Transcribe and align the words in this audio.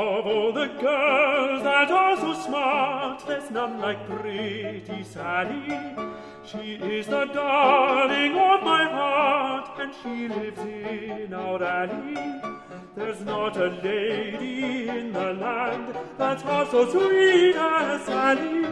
Of 0.00 0.26
all 0.26 0.50
the 0.50 0.68
girls 0.80 1.62
that 1.62 1.90
are 1.90 2.16
so 2.16 2.32
smart, 2.32 3.22
there's 3.26 3.50
none 3.50 3.80
like 3.80 4.08
pretty 4.08 5.04
Sally. 5.04 5.94
She 6.42 6.76
is 6.76 7.06
the 7.06 7.26
darling 7.26 8.34
of 8.34 8.62
my 8.62 8.84
heart, 8.84 9.78
and 9.78 9.92
she 10.02 10.26
lives 10.28 10.58
in 10.60 11.34
our 11.34 11.62
alley. 11.62 12.16
There's 12.96 13.20
not 13.20 13.58
a 13.58 13.66
lady 13.66 14.88
in 14.88 15.12
the 15.12 15.34
land 15.34 15.94
that's 16.16 16.42
half 16.44 16.70
so 16.70 16.88
sweet 16.90 17.56
as 17.56 18.00
Sally. 18.06 18.64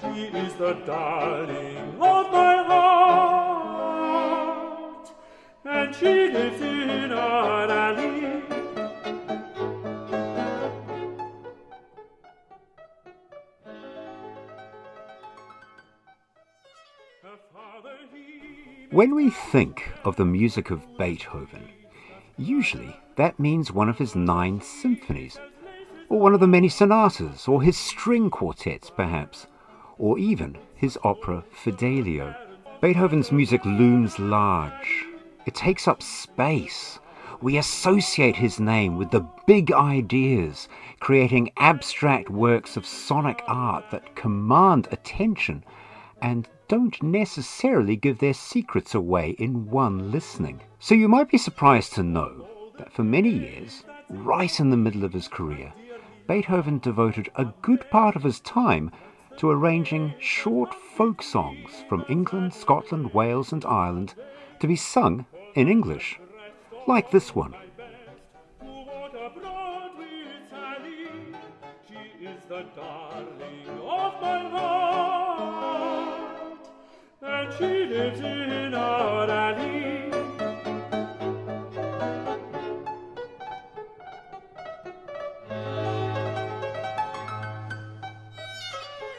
She 0.00 0.28
is 0.44 0.54
the 0.54 0.72
darling 0.86 2.00
of 2.00 2.32
my 2.32 2.56
heart, 2.72 4.06
and 5.66 5.94
she 5.94 6.30
lives 6.30 6.62
in 6.62 7.12
our 7.12 7.70
alley. 7.70 8.25
When 18.96 19.14
we 19.14 19.28
think 19.28 19.92
of 20.04 20.16
the 20.16 20.24
music 20.24 20.70
of 20.70 20.96
Beethoven, 20.96 21.68
usually 22.38 22.98
that 23.16 23.38
means 23.38 23.70
one 23.70 23.90
of 23.90 23.98
his 23.98 24.16
nine 24.16 24.62
symphonies, 24.62 25.38
or 26.08 26.18
one 26.18 26.32
of 26.32 26.40
the 26.40 26.46
many 26.46 26.70
sonatas, 26.70 27.46
or 27.46 27.60
his 27.60 27.76
string 27.76 28.30
quartets, 28.30 28.88
perhaps, 28.88 29.48
or 29.98 30.18
even 30.18 30.56
his 30.74 30.98
opera 31.04 31.44
Fidelio. 31.50 32.34
Beethoven's 32.80 33.30
music 33.30 33.62
looms 33.66 34.18
large. 34.18 35.04
It 35.44 35.54
takes 35.54 35.86
up 35.86 36.02
space. 36.02 36.98
We 37.42 37.58
associate 37.58 38.36
his 38.36 38.58
name 38.58 38.96
with 38.96 39.10
the 39.10 39.28
big 39.46 39.72
ideas, 39.72 40.70
creating 41.00 41.52
abstract 41.58 42.30
works 42.30 42.78
of 42.78 42.86
sonic 42.86 43.42
art 43.46 43.90
that 43.90 44.16
command 44.16 44.88
attention 44.90 45.64
and 46.22 46.48
don't 46.68 47.02
necessarily 47.02 47.96
give 47.96 48.18
their 48.18 48.34
secrets 48.34 48.94
away 48.94 49.30
in 49.38 49.70
one 49.70 50.10
listening. 50.10 50.60
So 50.78 50.94
you 50.94 51.08
might 51.08 51.30
be 51.30 51.38
surprised 51.38 51.92
to 51.94 52.02
know 52.02 52.48
that 52.78 52.92
for 52.92 53.04
many 53.04 53.30
years, 53.30 53.84
right 54.10 54.58
in 54.60 54.70
the 54.70 54.76
middle 54.76 55.04
of 55.04 55.12
his 55.12 55.28
career, 55.28 55.72
Beethoven 56.26 56.78
devoted 56.78 57.30
a 57.36 57.52
good 57.62 57.88
part 57.90 58.16
of 58.16 58.22
his 58.22 58.40
time 58.40 58.90
to 59.36 59.50
arranging 59.50 60.14
short 60.18 60.74
folk 60.74 61.22
songs 61.22 61.84
from 61.88 62.04
England, 62.08 62.52
Scotland, 62.52 63.12
Wales, 63.14 63.52
and 63.52 63.64
Ireland 63.64 64.14
to 64.60 64.66
be 64.66 64.76
sung 64.76 65.26
in 65.54 65.68
English, 65.68 66.18
like 66.86 67.10
this 67.10 67.34
one. 67.34 67.54
She 77.58 77.86
lives 77.86 78.20
in 78.20 78.74
our 78.74 79.30
alley. 79.30 80.10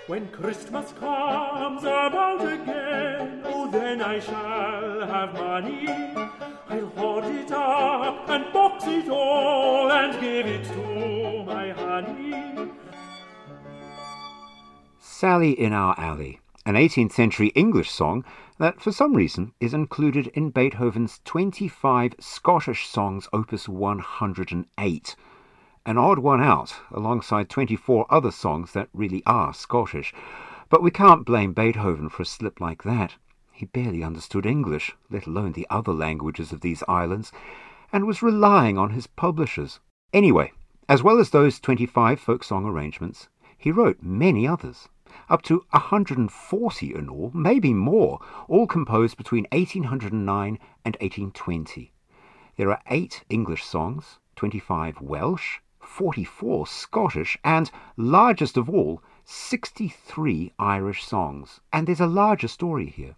When 0.08 0.28
Christmas 0.30 0.92
comes 0.94 1.84
about 1.84 2.42
again, 2.42 3.42
oh, 3.46 3.70
then 3.72 4.02
I 4.02 4.20
shall 4.20 5.08
have 5.08 5.34
money. 5.34 5.88
I'll 6.70 6.88
hoard 6.96 7.26
it 7.26 7.52
up 7.52 8.30
and 8.30 8.54
box 8.54 8.86
it 8.88 9.10
all 9.10 9.92
and 9.92 10.20
give 10.22 10.46
it 10.46 10.64
to 10.66 11.44
my 11.44 11.72
honey. 11.72 12.72
Sally 15.00 15.52
in 15.60 15.74
Our 15.74 15.96
Alley, 16.00 16.40
an 16.68 16.76
18th 16.76 17.14
century 17.14 17.48
English 17.56 17.90
song 17.90 18.26
that 18.58 18.82
for 18.82 18.92
some 18.92 19.14
reason 19.14 19.54
is 19.62 19.74
included 19.74 20.28
in 20.34 20.50
Beethoven's 20.50 21.22
25 21.24 22.16
Scottish 22.20 22.90
songs 22.90 23.30
opus 23.32 23.70
108. 23.70 25.16
An 25.86 25.98
odd 25.98 26.20
one 26.20 26.44
out, 26.44 26.76
alongside 26.92 27.48
24 27.48 28.06
other 28.10 28.32
songs 28.32 28.74
that 28.74 28.90
really 28.94 29.24
are 29.26 29.54
Scottish. 29.54 30.14
But 30.68 30.84
we 30.84 30.92
can't 30.92 31.26
blame 31.26 31.54
Beethoven 31.54 32.10
for 32.10 32.24
a 32.24 32.26
slip 32.26 32.60
like 32.60 32.84
that. 32.84 33.16
He 33.54 33.66
barely 33.66 34.04
understood 34.04 34.46
English, 34.46 34.94
let 35.10 35.26
alone 35.26 35.54
the 35.54 35.68
other 35.70 35.94
languages 35.94 36.52
of 36.52 36.60
these 36.60 36.84
islands, 36.86 37.32
and 37.94 38.06
was 38.06 38.22
relying 38.22 38.78
on 38.78 38.90
his 38.90 39.08
publishers. 39.08 39.80
Anyway, 40.12 40.52
as 40.90 41.02
well 41.02 41.18
as 41.18 41.30
those 41.30 41.62
25 41.62 42.20
folk 42.20 42.44
song 42.44 42.66
arrangements, 42.66 43.30
he 43.58 43.72
wrote 43.72 44.04
many 44.04 44.46
others, 44.46 44.90
up 45.30 45.42
to 45.44 45.66
140 45.72 46.96
in 46.96 47.10
all, 47.10 47.32
maybe 47.34 47.74
more, 47.74 48.20
all 48.48 48.68
composed 48.68 49.18
between 49.18 49.46
1809 49.52 50.60
and 50.86 50.96
1820. 50.96 51.92
There 52.56 52.72
are 52.72 52.82
eight 52.90 53.24
English 53.30 53.64
songs, 53.64 54.20
25 54.36 55.02
Welsh, 55.02 55.60
44 55.82 56.68
Scottish, 56.68 57.38
and, 57.44 57.70
largest 57.96 58.58
of 58.58 58.70
all, 58.70 59.02
63 59.26 60.54
Irish 60.58 61.04
songs. 61.04 61.60
And 61.72 61.88
there's 61.88 62.00
a 62.00 62.08
larger 62.08 62.48
story 62.48 62.88
here. 62.88 63.16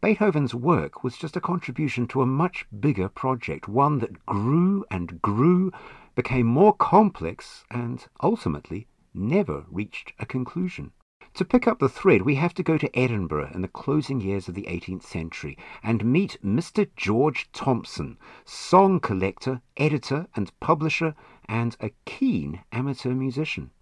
Beethoven's 0.00 0.54
work 0.54 1.02
was 1.02 1.16
just 1.16 1.36
a 1.36 1.40
contribution 1.40 2.06
to 2.08 2.20
a 2.20 2.26
much 2.26 2.66
bigger 2.78 3.08
project, 3.08 3.68
one 3.68 4.00
that 4.00 4.26
grew 4.26 4.84
and 4.90 5.22
grew, 5.22 5.72
became 6.14 6.46
more 6.46 6.74
complex, 6.74 7.64
and 7.70 8.06
ultimately 8.22 8.86
never 9.14 9.64
reached 9.70 10.12
a 10.18 10.26
conclusion. 10.26 10.92
To 11.34 11.44
pick 11.44 11.66
up 11.66 11.80
the 11.80 11.88
thread, 11.88 12.22
we 12.22 12.36
have 12.36 12.54
to 12.54 12.62
go 12.62 12.78
to 12.78 12.96
Edinburgh 12.96 13.50
in 13.52 13.62
the 13.62 13.66
closing 13.66 14.20
years 14.20 14.46
of 14.46 14.54
the 14.54 14.68
18th 14.70 15.02
century 15.02 15.58
and 15.82 16.04
meet 16.04 16.38
Mr. 16.44 16.88
George 16.94 17.50
Thomson, 17.50 18.18
song 18.44 19.00
collector, 19.00 19.60
editor, 19.76 20.28
and 20.36 20.52
publisher, 20.60 21.16
and 21.48 21.76
a 21.80 21.90
keen 22.04 22.60
amateur 22.70 23.14
musician. 23.14 23.72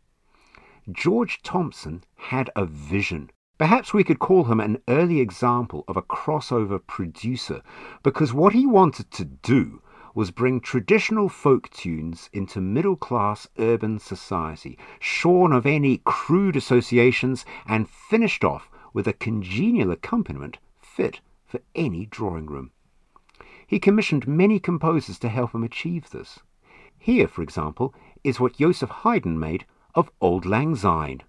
George 0.90 1.42
Thomson 1.42 2.04
had 2.16 2.48
a 2.56 2.64
vision. 2.64 3.30
Perhaps 3.58 3.92
we 3.92 4.02
could 4.02 4.18
call 4.18 4.44
him 4.44 4.58
an 4.58 4.80
early 4.88 5.20
example 5.20 5.84
of 5.86 5.98
a 5.98 6.02
crossover 6.02 6.78
producer, 6.78 7.60
because 8.02 8.32
what 8.32 8.54
he 8.54 8.66
wanted 8.66 9.10
to 9.10 9.26
do 9.26 9.82
was 10.14 10.30
bring 10.30 10.60
traditional 10.60 11.28
folk 11.28 11.70
tunes 11.70 12.28
into 12.32 12.60
middle 12.60 12.96
class 12.96 13.48
urban 13.58 13.98
society, 13.98 14.78
shorn 15.00 15.52
of 15.52 15.66
any 15.66 16.00
crude 16.04 16.56
associations 16.56 17.44
and 17.66 17.88
finished 17.88 18.44
off 18.44 18.68
with 18.92 19.06
a 19.06 19.12
congenial 19.12 19.90
accompaniment 19.90 20.58
fit 20.78 21.20
for 21.44 21.60
any 21.74 22.06
drawing 22.06 22.46
room. 22.46 22.70
He 23.66 23.78
commissioned 23.78 24.28
many 24.28 24.58
composers 24.58 25.18
to 25.20 25.28
help 25.28 25.54
him 25.54 25.64
achieve 25.64 26.10
this. 26.10 26.40
Here, 26.98 27.26
for 27.26 27.42
example, 27.42 27.94
is 28.22 28.38
what 28.38 28.58
Joseph 28.58 28.90
Haydn 28.90 29.38
made 29.38 29.64
of 29.94 30.10
Auld 30.20 30.46
Lang 30.46 30.76
Syne. 30.76 31.22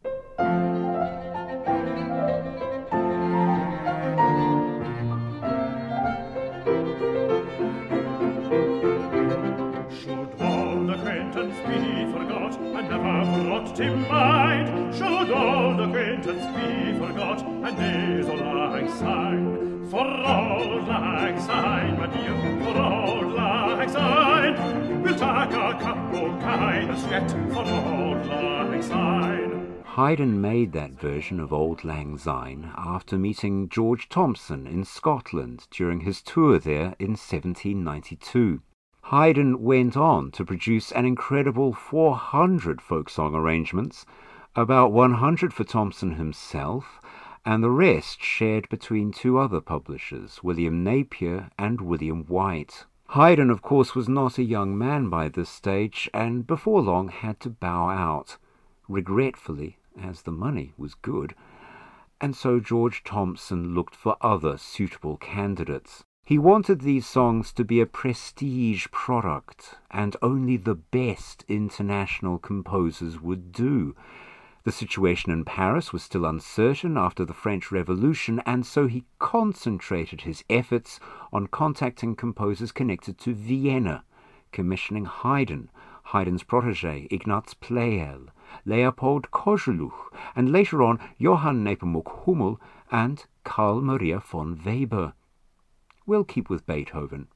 Lang? 18.04 19.88
For 19.90 20.06
old 20.06 20.88
lang 20.88 21.40
syne, 21.40 21.98
my 22.00 22.08
dear, 22.08 22.36
for 22.64 22.78
old 22.82 23.34
lang 23.34 23.90
syne, 23.90 25.02
we'll 25.04 25.14
take 25.14 25.54
a 25.54 25.78
cup 25.80 26.14
of 26.14 26.42
kindness 26.42 27.04
yet 27.10 27.30
for 27.52 27.60
old 27.60 28.26
lang. 28.26 28.54
Haydn 29.96 30.42
made 30.42 30.72
that 30.72 31.00
version 31.00 31.40
of 31.40 31.54
Auld 31.54 31.84
Lang 31.84 32.18
Syne 32.18 32.72
after 32.76 33.16
meeting 33.16 33.70
George 33.70 34.10
Thomson 34.10 34.66
in 34.66 34.84
Scotland 34.84 35.68
during 35.70 36.00
his 36.00 36.24
tour 36.24 36.58
there 36.58 36.96
in 36.98 37.12
1792. 37.12 38.64
Haydn 39.12 39.62
went 39.62 39.96
on 39.96 40.32
to 40.32 40.44
produce 40.44 40.92
an 40.94 41.06
incredible 41.06 41.74
400 41.74 42.82
folk 42.82 43.08
song 43.08 43.36
arrangements, 43.36 44.04
about 44.56 44.92
100 44.92 45.54
for 45.54 45.64
Thomson 45.64 46.14
himself, 46.14 47.00
and 47.46 47.64
the 47.64 47.70
rest 47.70 48.24
shared 48.24 48.70
between 48.70 49.12
two 49.12 49.38
other 49.38 49.60
publishers, 49.60 50.42
William 50.44 50.84
Napier 50.84 51.50
and 51.58 51.82
William 51.82 52.24
White. 52.26 52.86
Haydn, 53.10 53.50
of 53.50 53.62
course, 53.62 53.94
was 53.94 54.08
not 54.08 54.38
a 54.38 54.44
young 54.44 54.78
man 54.78 55.10
by 55.10 55.28
this 55.28 55.50
stage, 55.50 56.10
and 56.14 56.48
before 56.48 56.82
long 56.82 57.10
had 57.10 57.40
to 57.42 57.50
bow 57.50 57.90
out, 57.90 58.38
regretfully, 58.88 59.78
as 60.02 60.22
the 60.22 60.32
money 60.32 60.74
was 60.78 60.96
good, 60.96 61.36
and 62.20 62.36
so 62.36 62.60
George 62.60 63.04
Thomson 63.04 63.76
looked 63.76 63.96
for 63.96 64.16
other 64.22 64.58
suitable 64.58 65.18
candidates. 65.18 66.04
He 66.26 66.38
wanted 66.38 66.80
these 66.80 67.06
songs 67.06 67.52
to 67.52 67.66
be 67.66 67.82
a 67.82 67.86
prestige 67.86 68.88
product, 68.92 69.76
and 69.92 70.16
only 70.22 70.56
the 70.56 70.76
best 70.76 71.44
international 71.50 72.38
composers 72.38 73.22
would 73.22 73.52
do. 73.52 73.94
The 74.64 74.72
situation 74.72 75.32
in 75.34 75.44
Paris 75.44 75.92
was 75.92 76.04
still 76.04 76.26
uncertain 76.26 76.98
after 76.98 77.26
the 77.26 77.34
French 77.34 77.70
Revolution, 77.70 78.42
and 78.46 78.66
so 78.66 78.88
he 78.88 79.04
concentrated 79.20 80.22
his 80.22 80.46
efforts 80.50 81.02
on 81.34 81.48
contacting 81.48 82.16
composers 82.16 82.72
connected 82.72 83.18
to 83.20 83.34
Vienna, 83.34 84.06
commissioning 84.54 85.04
Haydn, 85.04 85.70
Haydn's 86.06 86.44
protege 86.44 87.08
Ignaz 87.12 87.56
Pleyel, 87.56 88.28
Leopold 88.66 89.32
Kozeluch, 89.32 90.14
and 90.34 90.50
later 90.50 90.82
on 90.82 90.98
Johann 91.18 91.66
Nepomuk 91.66 92.24
Hummel 92.24 92.62
and 92.90 93.26
Carl 93.44 93.82
Maria 93.82 94.20
von 94.20 94.62
Weber. 94.64 95.14
We'll 96.06 96.24
keep 96.24 96.50
with 96.50 96.66
Beethoven. 96.66 97.28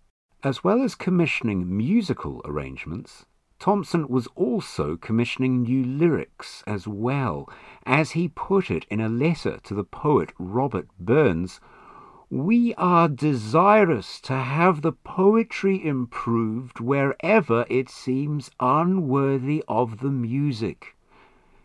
As 0.43 0.63
well 0.63 0.81
as 0.81 0.95
commissioning 0.95 1.75
musical 1.75 2.41
arrangements, 2.45 3.25
Thomson 3.59 4.07
was 4.07 4.27
also 4.35 4.97
commissioning 4.97 5.63
new 5.63 5.83
lyrics 5.83 6.63
as 6.67 6.87
well. 6.87 7.49
As 7.85 8.11
he 8.11 8.27
put 8.27 8.69
it 8.69 8.85
in 8.89 9.01
a 9.01 9.09
letter 9.09 9.57
to 9.63 9.73
the 9.73 9.83
poet 9.83 10.31
Robert 10.37 10.87
Burns, 10.99 11.59
we 12.29 12.75
are 12.75 13.07
desirous 13.07 14.19
to 14.21 14.35
have 14.35 14.81
the 14.81 14.91
poetry 14.91 15.83
improved 15.83 16.79
wherever 16.79 17.65
it 17.69 17.89
seems 17.89 18.51
unworthy 18.59 19.63
of 19.67 19.99
the 19.99 20.11
music. 20.11 20.95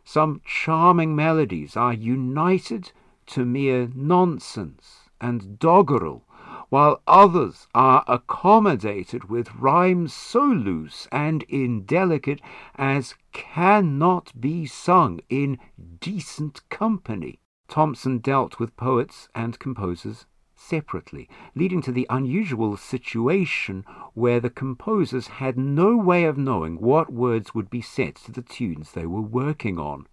Some 0.05 0.41
charming 0.45 1.15
melodies 1.15 1.77
are 1.77 1.93
united 1.93 2.93
to 3.27 3.45
mere 3.45 3.91
nonsense 3.95 5.11
and 5.21 5.59
doggerel 5.59 6.25
while 6.73 7.03
others 7.07 7.69
are 7.75 8.03
accommodated 8.09 9.29
with 9.29 9.55
rhymes 9.57 10.11
so 10.11 10.43
loose 10.43 11.07
and 11.13 11.43
indelicate 11.43 12.41
as 12.77 13.15
cannot 13.35 14.33
be 14.41 14.65
sung 14.65 15.21
in 15.29 15.59
decent 16.01 16.67
company. 16.71 17.39
Thomson 17.69 18.21
dealt 18.21 18.59
with 18.59 18.75
poets 18.75 19.29
and 19.35 19.59
composers 19.59 20.25
separately, 20.55 21.29
leading 21.55 21.83
to 21.83 21.93
the 21.93 22.07
unusual 22.09 22.79
situation 22.79 23.85
where 24.15 24.41
the 24.41 24.49
composers 24.49 25.27
had 25.27 25.59
no 25.59 25.95
way 25.95 26.25
of 26.25 26.39
knowing 26.39 26.77
what 26.77 27.13
words 27.13 27.55
would 27.55 27.69
be 27.69 27.83
set 27.83 28.15
to 28.15 28.33
the 28.33 28.41
tunes 28.41 28.93
they 28.93 29.05
were 29.05 29.21
working 29.21 29.79
on. 29.79 30.07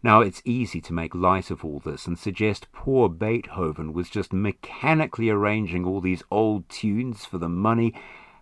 Now, 0.00 0.20
it's 0.20 0.42
easy 0.44 0.80
to 0.82 0.92
make 0.92 1.12
light 1.12 1.50
of 1.50 1.64
all 1.64 1.80
this 1.80 2.06
and 2.06 2.16
suggest 2.16 2.70
poor 2.72 3.08
Beethoven 3.08 3.92
was 3.92 4.08
just 4.08 4.32
mechanically 4.32 5.28
arranging 5.28 5.84
all 5.84 6.00
these 6.00 6.22
old 6.30 6.68
tunes 6.68 7.24
for 7.24 7.38
the 7.38 7.48
money 7.48 7.92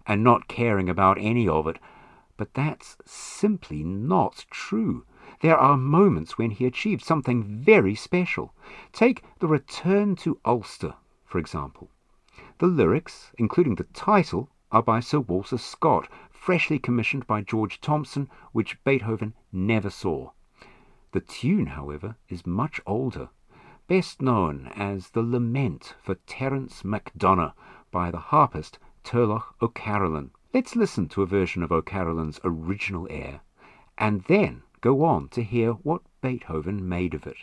and 0.07 0.23
not 0.23 0.49
caring 0.49 0.91
about 0.91 1.17
any 1.19 1.49
of 1.49 1.67
it. 1.67 1.79
But 2.37 2.53
that's 2.53 2.99
simply 3.07 3.83
not 3.83 4.45
true. 4.51 5.07
There 5.41 5.57
are 5.57 5.79
moments 5.79 6.37
when 6.37 6.51
he 6.51 6.67
achieved 6.67 7.03
something 7.03 7.45
very 7.45 7.95
special. 7.95 8.53
Take 8.93 9.25
the 9.39 9.49
Return 9.49 10.15
to 10.17 10.39
Ulster, 10.45 10.95
for 11.25 11.39
example. 11.39 11.91
The 12.59 12.67
lyrics, 12.67 13.33
including 13.39 13.77
the 13.77 13.85
title, 13.95 14.51
are 14.71 14.83
by 14.83 15.01
Sir 15.01 15.21
Walter 15.21 15.57
Scott, 15.57 16.09
freshly 16.31 16.79
commissioned 16.79 17.27
by 17.27 17.41
George 17.41 17.81
Thomson, 17.81 18.29
which 18.53 18.83
Beethoven 18.85 19.33
never 19.53 19.89
saw. 19.89 20.33
The 21.13 21.21
tune, 21.21 21.67
however, 21.67 22.17
is 22.29 22.47
much 22.47 22.81
older, 22.85 23.29
best 23.87 24.21
known 24.21 24.73
as 24.75 25.11
the 25.11 25.23
Lament 25.23 25.95
for 26.03 26.17
Terence 26.27 26.85
MacDonagh 26.85 27.53
by 27.91 28.11
the 28.11 28.19
harpist 28.19 28.79
Turlough 29.05 29.45
O'Carolan. 29.63 30.33
Let's 30.53 30.75
listen 30.75 31.09
to 31.11 31.23
a 31.23 31.27
version 31.27 31.63
of 31.63 31.71
O'Carolan's 31.71 32.41
original 32.43 33.07
air, 33.09 33.41
and 33.97 34.23
then 34.25 34.63
go 34.81 35.05
on 35.05 35.29
to 35.29 35.43
hear 35.43 35.73
what 35.73 36.03
Beethoven 36.21 36.89
made 36.89 37.15
of 37.15 37.27
it. 37.27 37.39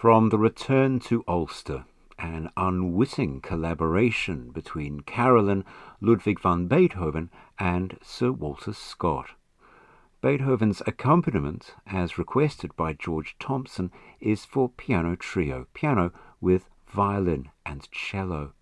From 0.00 0.30
The 0.30 0.38
Return 0.38 0.98
to 1.00 1.22
Ulster, 1.28 1.84
an 2.18 2.48
unwitting 2.56 3.42
collaboration 3.42 4.50
between 4.50 5.00
Carolan, 5.00 5.62
Ludwig 6.00 6.40
van 6.40 6.68
Beethoven, 6.68 7.28
and 7.58 7.98
Sir 8.02 8.32
Walter 8.32 8.72
Scott. 8.72 9.32
Beethoven's 10.22 10.80
accompaniment, 10.86 11.74
as 11.86 12.16
requested 12.16 12.74
by 12.76 12.94
George 12.94 13.36
Thomson, 13.38 13.92
is 14.20 14.46
for 14.46 14.70
piano 14.70 15.16
trio, 15.16 15.66
piano 15.74 16.12
with 16.40 16.70
violin 16.88 17.50
and 17.66 17.86
cello. 17.90 18.54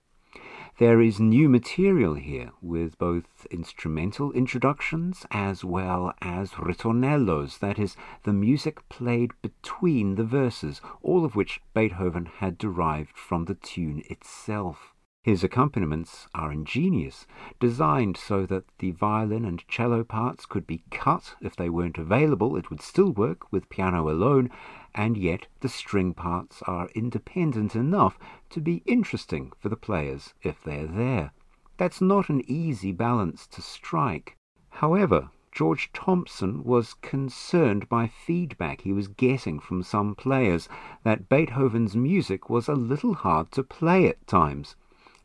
There 0.78 1.00
is 1.00 1.18
new 1.18 1.48
material 1.48 2.14
here, 2.14 2.52
with 2.62 2.98
both 2.98 3.48
instrumental 3.50 4.30
introductions 4.30 5.26
as 5.32 5.64
well 5.64 6.12
as 6.22 6.52
ritornellos, 6.52 7.58
that 7.58 7.80
is, 7.80 7.96
the 8.22 8.32
music 8.32 8.88
played 8.88 9.32
between 9.42 10.14
the 10.14 10.22
verses, 10.22 10.80
all 11.02 11.24
of 11.24 11.34
which 11.34 11.60
Beethoven 11.74 12.26
had 12.26 12.58
derived 12.58 13.16
from 13.16 13.46
the 13.46 13.56
tune 13.56 14.04
itself. 14.08 14.94
His 15.24 15.42
accompaniments 15.42 16.28
are 16.32 16.52
ingenious, 16.52 17.26
designed 17.58 18.16
so 18.16 18.46
that 18.46 18.64
the 18.78 18.92
violin 18.92 19.44
and 19.44 19.66
cello 19.66 20.04
parts 20.04 20.46
could 20.46 20.64
be 20.64 20.84
cut 20.92 21.34
if 21.40 21.56
they 21.56 21.68
weren't 21.68 21.98
available, 21.98 22.56
it 22.56 22.70
would 22.70 22.80
still 22.80 23.10
work 23.10 23.50
with 23.52 23.68
piano 23.68 24.08
alone, 24.08 24.48
and 24.94 25.16
yet 25.16 25.46
the 25.60 25.68
string 25.68 26.14
parts 26.14 26.62
are 26.66 26.88
independent 26.94 27.74
enough 27.76 28.18
to 28.50 28.60
be 28.60 28.82
interesting 28.86 29.52
for 29.58 29.68
the 29.68 29.76
players 29.76 30.34
if 30.42 30.62
they're 30.62 30.86
there. 30.86 31.32
That's 31.76 32.00
not 32.00 32.28
an 32.28 32.42
easy 32.46 32.92
balance 32.92 33.46
to 33.48 33.62
strike. 33.62 34.36
However, 34.70 35.30
George 35.50 35.92
Thomson 35.92 36.62
was 36.62 36.94
concerned 36.94 37.88
by 37.88 38.06
feedback 38.06 38.82
he 38.82 38.92
was 38.92 39.08
getting 39.08 39.58
from 39.58 39.82
some 39.82 40.14
players 40.14 40.68
that 41.04 41.28
Beethoven's 41.28 41.96
music 41.96 42.48
was 42.48 42.68
a 42.68 42.74
little 42.74 43.14
hard 43.14 43.50
to 43.52 43.62
play 43.62 44.06
at 44.06 44.26
times. 44.26 44.76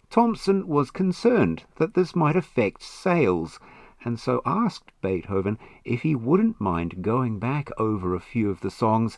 Thomson 0.09 0.67
was 0.67 0.91
concerned 0.91 1.65
that 1.75 1.93
this 1.93 2.15
might 2.15 2.35
affect 2.35 2.81
sales, 2.81 3.59
and 4.05 4.19
so 4.19 4.41
asked 4.45 4.91
Beethoven 5.01 5.57
if 5.83 6.01
he 6.03 6.15
wouldn't 6.15 6.61
mind 6.61 7.01
going 7.01 7.39
back 7.39 7.69
over 7.77 8.13
a 8.13 8.19
few 8.19 8.49
of 8.49 8.61
the 8.61 8.71
songs 8.71 9.17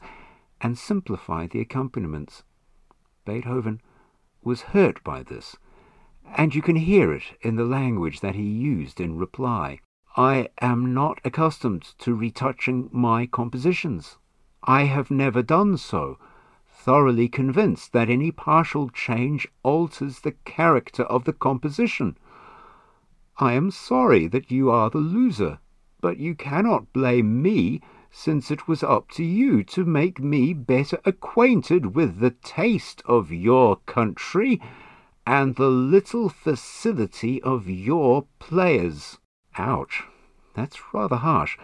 and 0.65 0.79
simplify 0.79 1.45
the 1.45 1.61
accompaniments. 1.61 2.41
Beethoven 3.23 3.79
was 4.43 4.73
hurt 4.73 5.03
by 5.03 5.21
this, 5.21 5.55
and 6.35 6.55
you 6.55 6.61
can 6.63 6.75
hear 6.75 7.13
it 7.13 7.37
in 7.41 7.55
the 7.55 7.63
language 7.63 8.19
that 8.21 8.33
he 8.33 8.41
used 8.41 8.99
in 8.99 9.15
reply. 9.15 9.79
I 10.17 10.49
am 10.59 10.91
not 10.91 11.21
accustomed 11.23 11.83
to 11.99 12.15
retouching 12.15 12.89
my 12.91 13.27
compositions. 13.27 14.17
I 14.63 14.85
have 14.85 15.11
never 15.11 15.43
done 15.43 15.77
so, 15.77 16.17
thoroughly 16.67 17.27
convinced 17.27 17.93
that 17.93 18.09
any 18.09 18.31
partial 18.31 18.89
change 18.89 19.47
alters 19.61 20.21
the 20.21 20.31
character 20.45 21.03
of 21.03 21.25
the 21.25 21.33
composition. 21.33 22.17
I 23.37 23.53
am 23.53 23.69
sorry 23.69 24.25
that 24.29 24.49
you 24.49 24.71
are 24.71 24.89
the 24.89 24.97
loser, 24.97 25.59
but 26.01 26.17
you 26.17 26.33
cannot 26.33 26.91
blame 26.91 27.43
me 27.43 27.81
since 28.17 28.49
it 28.49 28.65
was 28.65 28.81
up 28.81 29.11
to 29.11 29.25
you 29.25 29.61
to 29.61 29.83
make 29.83 30.21
me 30.21 30.53
better 30.53 30.97
acquainted 31.03 31.93
with 31.93 32.19
the 32.19 32.31
taste 32.31 33.01
of 33.05 33.29
your 33.29 33.75
country 33.85 34.61
and 35.27 35.57
the 35.57 35.67
little 35.67 36.29
facility 36.29 37.41
of 37.43 37.69
your 37.69 38.25
players. 38.39 39.19
Ouch, 39.57 40.03
that's 40.55 40.93
rather 40.93 41.17
harsh, 41.17 41.57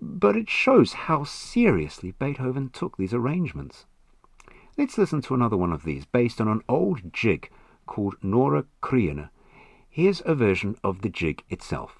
but 0.00 0.34
it 0.34 0.48
shows 0.48 0.94
how 0.94 1.24
seriously 1.24 2.12
Beethoven 2.12 2.70
took 2.70 2.96
these 2.96 3.12
arrangements. 3.12 3.84
Let's 4.78 4.96
listen 4.96 5.20
to 5.22 5.34
another 5.34 5.58
one 5.58 5.74
of 5.74 5.84
these 5.84 6.06
based 6.06 6.40
on 6.40 6.48
an 6.48 6.62
old 6.70 7.12
jig 7.12 7.50
called 7.86 8.16
Nora 8.22 8.64
Creina. 8.82 9.28
Here's 9.90 10.22
a 10.24 10.34
version 10.34 10.74
of 10.82 11.02
the 11.02 11.10
jig 11.10 11.44
itself. 11.50 11.98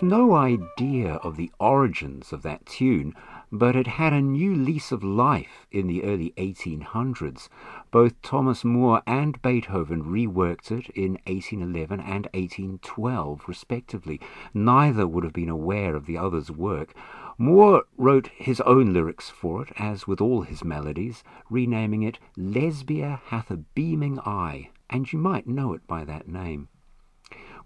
We've 0.00 0.10
no 0.10 0.36
idea 0.36 1.14
of 1.24 1.36
the 1.36 1.50
origins 1.58 2.32
of 2.32 2.42
that 2.42 2.64
tune, 2.66 3.16
but 3.50 3.74
it 3.74 3.88
had 3.88 4.12
a 4.12 4.22
new 4.22 4.54
lease 4.54 4.92
of 4.92 5.02
life 5.02 5.66
in 5.72 5.88
the 5.88 6.04
early 6.04 6.32
1800s. 6.36 7.48
Both 7.90 8.22
Thomas 8.22 8.64
Moore 8.64 9.02
and 9.08 9.42
Beethoven 9.42 10.04
reworked 10.04 10.70
it 10.70 10.88
in 10.90 11.18
1811 11.26 11.98
and 11.98 12.28
1812, 12.32 13.48
respectively. 13.48 14.20
Neither 14.54 15.04
would 15.04 15.24
have 15.24 15.32
been 15.32 15.48
aware 15.48 15.96
of 15.96 16.06
the 16.06 16.16
other's 16.16 16.52
work. 16.52 16.94
Moore 17.36 17.82
wrote 17.96 18.28
his 18.28 18.60
own 18.60 18.92
lyrics 18.92 19.30
for 19.30 19.62
it, 19.62 19.72
as 19.78 20.06
with 20.06 20.20
all 20.20 20.42
his 20.42 20.62
melodies, 20.62 21.24
renaming 21.50 22.04
it 22.04 22.20
Lesbia 22.36 23.20
Hath 23.26 23.50
a 23.50 23.56
Beaming 23.56 24.20
Eye, 24.20 24.70
and 24.88 25.12
you 25.12 25.18
might 25.18 25.48
know 25.48 25.72
it 25.72 25.84
by 25.88 26.04
that 26.04 26.28
name 26.28 26.68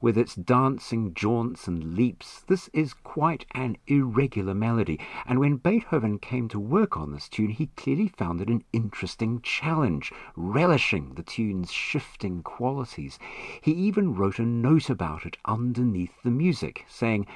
with 0.02 0.18
its 0.18 0.34
dancing 0.34 1.14
jaunts 1.14 1.68
and 1.68 1.94
leaps, 1.94 2.40
this 2.48 2.68
is 2.72 2.92
quite 2.92 3.46
an 3.54 3.76
irregular 3.86 4.52
melody, 4.52 4.98
and 5.24 5.38
when 5.38 5.56
Beethoven 5.56 6.18
came 6.18 6.48
to 6.48 6.58
work 6.58 6.96
on 6.96 7.12
this 7.12 7.28
tune, 7.28 7.50
he 7.50 7.68
clearly 7.76 8.08
found 8.08 8.40
it 8.40 8.48
an 8.48 8.64
interesting 8.72 9.40
challenge, 9.42 10.12
relishing 10.34 11.14
the 11.14 11.22
tune's 11.22 11.70
shifting 11.70 12.42
qualities. 12.42 13.16
He 13.60 13.70
even 13.72 14.14
wrote 14.14 14.40
a 14.40 14.42
note 14.44 14.90
about 14.90 15.24
it 15.24 15.38
underneath 15.44 16.20
the 16.24 16.32
music, 16.32 16.84
saying, 16.88 17.26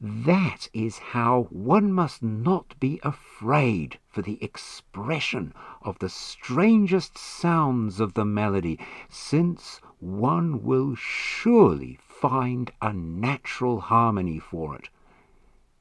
that 0.00 0.68
is 0.74 0.98
how 0.98 1.44
one 1.50 1.90
must 1.90 2.22
not 2.22 2.78
be 2.78 3.00
afraid 3.02 3.98
for 4.08 4.20
the 4.20 4.42
expression 4.42 5.54
of 5.80 5.98
the 6.00 6.10
strangest 6.10 7.16
sounds 7.16 7.98
of 7.98 8.12
the 8.12 8.24
melody, 8.26 8.78
since 9.08 9.80
one 9.98 10.62
will 10.62 10.94
surely 10.94 11.98
find 12.20 12.72
a 12.80 12.92
natural 12.92 13.80
harmony 13.80 14.38
for 14.38 14.74
it. 14.74 14.88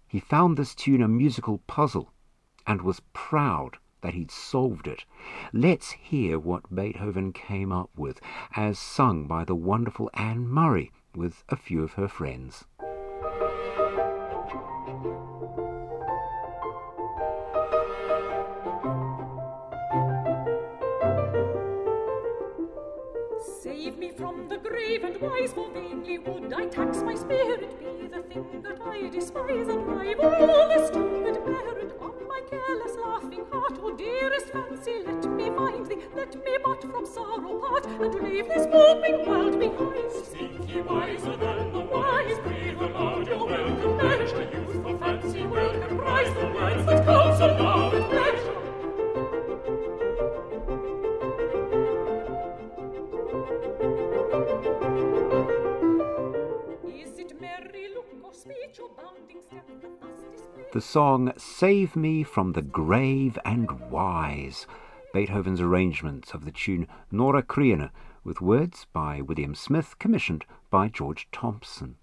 He 0.07 0.19
found 0.19 0.57
this 0.57 0.75
tune 0.75 1.01
a 1.01 1.07
musical 1.07 1.59
puzzle 1.59 2.11
and 2.67 2.81
was 2.81 3.01
proud 3.13 3.77
that 4.01 4.13
he'd 4.13 4.31
solved 4.31 4.87
it. 4.87 5.05
Let's 5.53 5.91
hear 5.91 6.37
what 6.37 6.75
Beethoven 6.75 7.31
came 7.31 7.71
up 7.71 7.89
with, 7.95 8.19
as 8.55 8.77
sung 8.77 9.27
by 9.27 9.45
the 9.45 9.55
wonderful 9.55 10.09
Ann 10.13 10.47
Murray 10.47 10.91
with 11.15 11.43
a 11.49 11.55
few 11.55 11.83
of 11.83 11.93
her 11.93 12.07
friends. 12.07 12.65
Grave 24.97 25.13
and 25.13 25.21
wise, 25.21 25.53
for 25.53 25.69
vainly 25.71 26.17
would 26.19 26.53
I 26.53 26.67
tax 26.67 27.01
my 27.01 27.15
spirit, 27.15 27.79
be 27.79 28.07
the 28.07 28.21
thing 28.23 28.61
that 28.61 28.79
I 28.81 29.09
despise, 29.09 29.67
and 29.67 29.87
rival 29.87 30.25
all 30.25 30.87
stupid 30.87 31.45
merit 31.45 31.91
of 32.01 32.13
my 32.27 32.41
careless 32.49 32.95
laughing 33.03 33.45
heart. 33.51 33.77
O 33.81 33.95
dearest 33.95 34.47
fancy, 34.51 35.03
let 35.05 35.25
me 35.31 35.49
find 35.49 35.85
thee, 35.85 35.97
let 36.15 36.35
me 36.35 36.57
but 36.63 36.81
from 36.81 37.05
sorrow 37.05 37.59
part, 37.59 37.85
and 37.85 38.13
leave 38.23 38.47
this 38.47 38.67
moping 38.67 39.27
world 39.27 39.59
behind. 39.59 40.11
Think 40.11 40.69
ye 40.69 40.81
wiser 40.81 41.35
than 41.37 41.64
the 60.75 60.81
song 60.81 61.31
Save 61.37 61.95
Me 61.95 62.21
from 62.21 62.51
the 62.51 62.61
Grave 62.61 63.39
and 63.45 63.89
Wise, 63.89 64.67
Beethoven's 65.13 65.61
arrangement 65.61 66.33
of 66.33 66.43
the 66.43 66.51
tune 66.51 66.85
Nora 67.09 67.43
Creina, 67.43 67.91
with 68.25 68.41
words 68.41 68.85
by 68.91 69.21
William 69.21 69.55
Smyth, 69.55 69.97
commissioned 69.99 70.43
by 70.69 70.89
George 70.89 71.29
Thomson. 71.31 71.95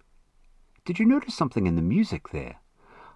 Did 0.86 0.98
you 0.98 1.04
notice 1.04 1.34
something 1.34 1.66
in 1.66 1.76
the 1.76 1.82
music 1.82 2.30
there? 2.30 2.60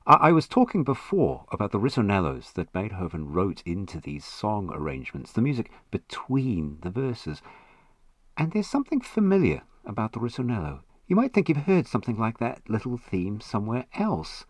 I, 0.06 0.28
I 0.28 0.32
was 0.32 0.46
talking 0.46 0.84
before 0.84 1.46
about 1.50 1.72
the 1.72 1.80
ritornellos 1.80 2.52
that 2.52 2.74
Beethoven 2.74 3.32
wrote 3.32 3.62
into 3.64 3.98
these 3.98 4.26
song 4.26 4.70
arrangements, 4.74 5.32
the 5.32 5.40
music 5.40 5.70
between 5.90 6.80
the 6.82 6.90
verses. 6.90 7.40
And 8.36 8.52
there's 8.52 8.68
something 8.68 9.00
familiar 9.00 9.62
about 9.86 10.12
the 10.12 10.20
ritornello. 10.20 10.80
You 11.06 11.16
might 11.16 11.32
think 11.32 11.48
you've 11.48 11.64
heard 11.64 11.86
something 11.86 12.18
like 12.18 12.36
that 12.40 12.68
little 12.68 12.98
theme 12.98 13.40
somewhere 13.40 13.86
else. 13.94 14.44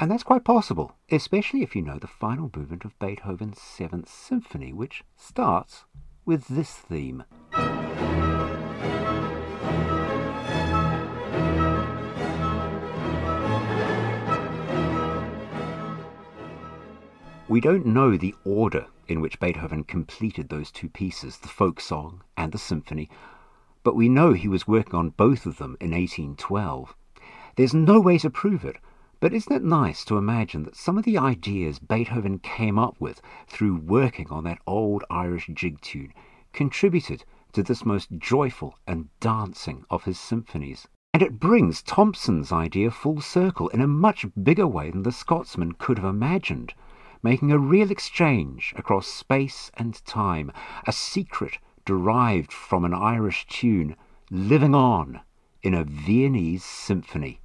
And 0.00 0.10
that's 0.10 0.22
quite 0.22 0.44
possible, 0.44 0.96
especially 1.10 1.62
if 1.62 1.76
you 1.76 1.82
know 1.82 1.98
the 1.98 2.06
final 2.06 2.50
movement 2.56 2.86
of 2.86 2.98
Beethoven's 2.98 3.60
Seventh 3.60 4.08
Symphony, 4.08 4.72
which 4.72 5.04
starts 5.14 5.84
with 6.24 6.48
this 6.48 6.72
theme. 6.72 7.22
We 17.46 17.60
don't 17.60 17.84
know 17.84 18.16
the 18.16 18.34
order 18.46 18.86
in 19.06 19.20
which 19.20 19.38
Beethoven 19.38 19.84
completed 19.84 20.48
those 20.48 20.70
two 20.70 20.88
pieces, 20.88 21.36
the 21.36 21.48
folk 21.48 21.78
song 21.78 22.22
and 22.38 22.52
the 22.52 22.58
symphony, 22.58 23.10
but 23.84 23.96
we 23.96 24.08
know 24.08 24.32
he 24.32 24.48
was 24.48 24.66
working 24.66 24.94
on 24.94 25.10
both 25.10 25.44
of 25.44 25.58
them 25.58 25.76
in 25.78 25.90
1812. 25.90 26.96
There's 27.56 27.74
no 27.74 28.00
way 28.00 28.16
to 28.16 28.30
prove 28.30 28.64
it, 28.64 28.76
but 29.20 29.34
isn't 29.34 29.54
it 29.54 29.62
nice 29.62 30.02
to 30.06 30.16
imagine 30.16 30.62
that 30.62 30.74
some 30.74 30.96
of 30.96 31.04
the 31.04 31.18
ideas 31.18 31.78
Beethoven 31.78 32.38
came 32.38 32.78
up 32.78 32.98
with 32.98 33.20
through 33.46 33.76
working 33.76 34.26
on 34.30 34.44
that 34.44 34.60
old 34.66 35.04
Irish 35.10 35.50
jig 35.52 35.78
tune 35.82 36.14
contributed 36.54 37.24
to 37.52 37.62
this 37.62 37.84
most 37.84 38.08
joyful 38.16 38.76
and 38.86 39.10
dancing 39.20 39.84
of 39.90 40.04
his 40.04 40.18
symphonies? 40.18 40.88
And 41.12 41.22
it 41.22 41.38
brings 41.38 41.82
Thomson's 41.82 42.50
idea 42.50 42.90
full 42.90 43.20
circle 43.20 43.68
in 43.68 43.82
a 43.82 43.86
much 43.86 44.24
bigger 44.42 44.66
way 44.66 44.90
than 44.90 45.02
the 45.02 45.12
Scotsman 45.12 45.72
could 45.72 45.98
have 45.98 46.08
imagined, 46.08 46.72
making 47.22 47.52
a 47.52 47.58
real 47.58 47.90
exchange 47.90 48.72
across 48.76 49.06
space 49.06 49.70
and 49.74 50.02
time, 50.06 50.50
a 50.86 50.92
secret 50.92 51.58
derived 51.84 52.52
from 52.52 52.86
an 52.86 52.94
Irish 52.94 53.46
tune 53.48 53.96
living 54.30 54.74
on 54.74 55.20
in 55.62 55.74
a 55.74 55.84
Viennese 55.84 56.64
symphony. 56.64 57.40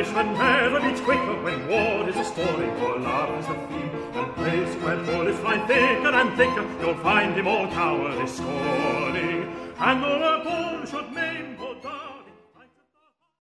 An 0.00 0.06
Irishman 0.16 0.32
never 0.32 0.80
beats 0.80 1.00
quicker 1.02 1.42
when 1.42 1.68
war 1.68 2.08
is 2.08 2.16
a 2.16 2.24
story 2.24 2.70
or 2.70 2.98
love 3.00 3.38
is 3.38 3.46
the 3.46 3.54
theme. 3.68 3.90
And 4.14 4.34
place 4.34 4.74
where 4.82 4.96
bullets 5.04 5.38
fly 5.40 5.58
thicker 5.66 6.08
and 6.08 6.36
thicker, 6.38 6.66
you'll 6.80 6.94
find 6.96 7.34
him 7.34 7.46
all 7.46 7.66
cowardice 7.68 8.36
scorning. 8.36 9.54
And 9.78 10.04
all 10.04 10.22
a 10.22 10.42
bull 10.42 10.86
should 10.86 11.12
make 11.12 11.29